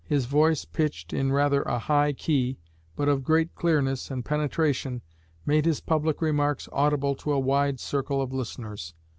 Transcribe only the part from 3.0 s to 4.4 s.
of great clearness and